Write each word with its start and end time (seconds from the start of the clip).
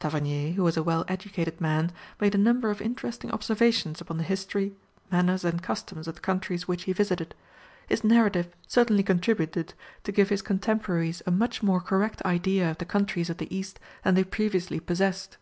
Tavernier, 0.00 0.54
who 0.54 0.64
was 0.64 0.76
a 0.76 0.82
well 0.82 1.04
educated 1.06 1.60
man, 1.60 1.92
made 2.20 2.34
a 2.34 2.38
number 2.38 2.70
of 2.72 2.82
interesting 2.82 3.30
observations 3.30 4.00
upon 4.00 4.16
the 4.18 4.24
history, 4.24 4.72
manners 5.12 5.44
and 5.44 5.62
customs, 5.62 6.08
of 6.08 6.16
the 6.16 6.20
countries 6.20 6.66
which 6.66 6.82
he 6.90 6.92
visited. 6.92 7.36
His 7.88 8.02
narrative 8.02 8.52
certainly 8.66 9.04
contributed 9.04 9.74
to 10.02 10.10
give 10.10 10.28
his 10.28 10.42
contemporaries 10.42 11.22
a 11.24 11.30
much 11.30 11.62
more 11.62 11.80
correct 11.80 12.20
idea 12.24 12.68
of 12.68 12.78
the 12.78 12.84
countries 12.84 13.30
of 13.30 13.36
the 13.38 13.56
east 13.56 13.78
than 14.02 14.16
they 14.16 14.24
previously 14.24 14.80
possessed. 14.80 15.36